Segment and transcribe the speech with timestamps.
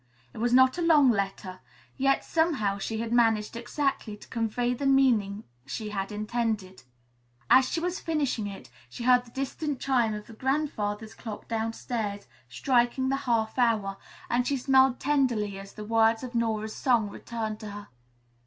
[0.33, 1.59] It was not a long letter,
[1.95, 6.81] yet somehow she had managed exactly to convey the meaning she had intended.
[7.51, 12.25] As she was finishing it, she heard the distant chime of the grandfather's clock downstairs,
[12.49, 17.59] striking the half hour, and she smiled tenderly as the words of Nora's song returned
[17.59, 17.89] to her.